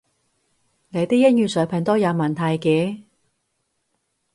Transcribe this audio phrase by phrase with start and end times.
[0.89, 3.03] 你啲英語水平都有問題嘅